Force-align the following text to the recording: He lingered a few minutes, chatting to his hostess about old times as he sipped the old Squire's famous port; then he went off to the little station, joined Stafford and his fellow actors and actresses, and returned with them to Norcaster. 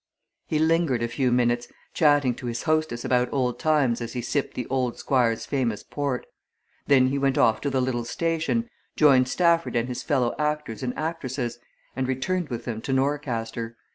He 0.47 0.57
lingered 0.57 1.03
a 1.03 1.07
few 1.07 1.31
minutes, 1.31 1.67
chatting 1.93 2.33
to 2.37 2.47
his 2.47 2.63
hostess 2.63 3.05
about 3.05 3.31
old 3.31 3.59
times 3.59 4.01
as 4.01 4.13
he 4.13 4.21
sipped 4.23 4.55
the 4.55 4.65
old 4.65 4.97
Squire's 4.97 5.45
famous 5.45 5.83
port; 5.83 6.25
then 6.87 7.09
he 7.09 7.19
went 7.19 7.37
off 7.37 7.61
to 7.61 7.69
the 7.69 7.81
little 7.81 8.03
station, 8.03 8.67
joined 8.95 9.27
Stafford 9.27 9.75
and 9.75 9.87
his 9.87 10.01
fellow 10.01 10.33
actors 10.39 10.81
and 10.81 10.97
actresses, 10.97 11.59
and 11.95 12.07
returned 12.07 12.49
with 12.49 12.65
them 12.65 12.81
to 12.81 12.91
Norcaster. 12.93 13.75